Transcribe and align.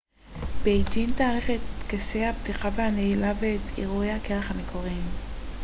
בייג'ין 0.63 1.11
תארח 1.17 1.49
את 1.49 1.59
טקסי 1.87 2.25
הפתיחה 2.25 2.69
והנעילה 2.75 3.31
ואת 3.39 3.77
אירועי 3.77 4.11
הקרח 4.11 4.51
המקורים 4.51 5.03